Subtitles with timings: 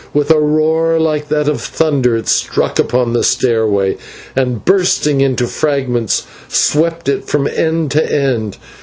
[0.15, 3.97] With a roar like that of thunder it struck upon the stairway,
[4.35, 8.57] and, bursting into fragments, swept it from end to end.